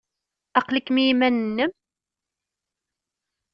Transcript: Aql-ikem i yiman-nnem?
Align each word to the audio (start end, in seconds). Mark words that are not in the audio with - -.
Aql-ikem 0.59 0.95
i 1.01 1.03
yiman-nnem? 1.03 1.71